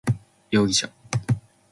[0.49, 0.89] 容疑者